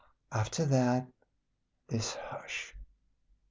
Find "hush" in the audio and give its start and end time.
2.15-2.73